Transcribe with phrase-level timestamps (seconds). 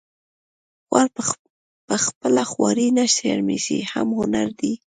[0.87, 1.07] خوار
[1.89, 4.73] په خپله خواري نه شرمیږي هم هنري دی